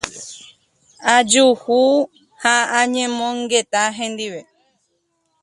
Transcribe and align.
ajuhu 1.15 1.79
ha 2.41 2.55
añomongeta 2.79 3.81
hendive. 3.97 4.41